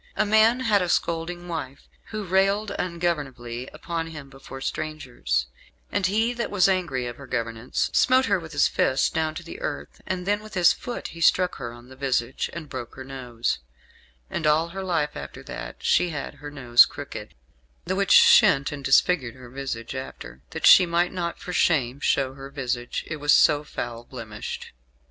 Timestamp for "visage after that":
19.51-20.65